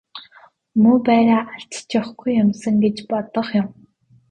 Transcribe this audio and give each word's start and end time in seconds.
Муу 0.81 0.97
байраа 1.07 1.41
л 1.47 1.51
алдчихгүй 1.57 2.31
юмсан 2.43 2.75
гэж 2.83 2.97
бодох 3.09 3.49
юм. 3.61 3.67